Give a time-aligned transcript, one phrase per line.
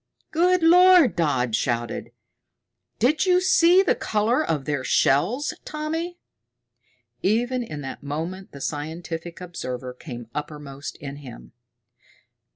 [0.31, 2.11] "Good Lord," Dodd shouted,
[2.97, 6.17] "did you see the color of their shells, Tommy?"
[7.21, 11.51] Even in that moment the scientific observer came uppermost in him.